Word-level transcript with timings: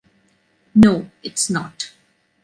No, 0.73 1.11
it’s 1.21 1.47
not. 1.51 1.91